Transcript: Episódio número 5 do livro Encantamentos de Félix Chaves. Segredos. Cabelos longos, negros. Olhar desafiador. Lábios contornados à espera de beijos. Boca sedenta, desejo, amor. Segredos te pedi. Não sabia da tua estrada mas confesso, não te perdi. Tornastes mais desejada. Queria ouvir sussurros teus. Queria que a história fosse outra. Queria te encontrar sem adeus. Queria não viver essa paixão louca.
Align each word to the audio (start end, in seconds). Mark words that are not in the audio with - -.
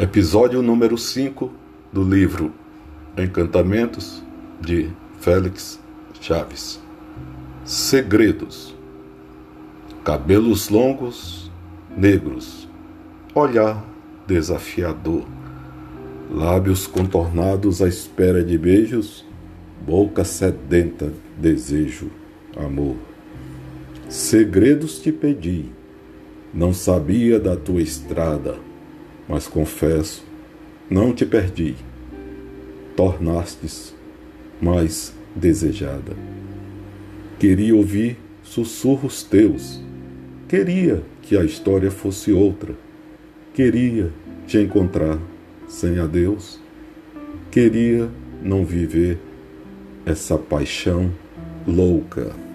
Episódio 0.00 0.62
número 0.62 0.96
5 0.96 1.50
do 1.92 2.04
livro 2.04 2.52
Encantamentos 3.16 4.22
de 4.60 4.90
Félix 5.18 5.80
Chaves. 6.20 6.80
Segredos. 7.64 8.76
Cabelos 10.04 10.68
longos, 10.68 11.50
negros. 11.96 12.68
Olhar 13.34 13.84
desafiador. 14.24 15.24
Lábios 16.30 16.86
contornados 16.86 17.82
à 17.82 17.88
espera 17.88 18.44
de 18.44 18.56
beijos. 18.56 19.26
Boca 19.84 20.24
sedenta, 20.24 21.12
desejo, 21.36 22.08
amor. 22.56 22.94
Segredos 24.08 25.00
te 25.00 25.10
pedi. 25.10 25.72
Não 26.54 26.72
sabia 26.72 27.40
da 27.40 27.56
tua 27.56 27.82
estrada 27.82 28.67
mas 29.28 29.46
confesso, 29.46 30.24
não 30.88 31.12
te 31.12 31.26
perdi. 31.26 31.74
Tornastes 32.96 33.94
mais 34.60 35.14
desejada. 35.34 36.16
Queria 37.38 37.76
ouvir 37.76 38.18
sussurros 38.42 39.22
teus. 39.22 39.80
Queria 40.48 41.02
que 41.22 41.36
a 41.36 41.44
história 41.44 41.90
fosse 41.90 42.32
outra. 42.32 42.74
Queria 43.52 44.10
te 44.46 44.58
encontrar 44.58 45.18
sem 45.68 45.98
adeus. 45.98 46.58
Queria 47.50 48.08
não 48.42 48.64
viver 48.64 49.18
essa 50.06 50.38
paixão 50.38 51.12
louca. 51.66 52.47